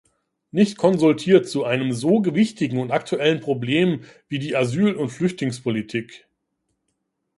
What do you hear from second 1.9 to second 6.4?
so gewichtigen und aktuellen Problem wie die Asyl- und Flüchtlingspolitik.